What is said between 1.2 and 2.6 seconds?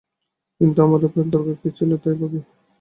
দরকার কী ছিল তাই ভাবি।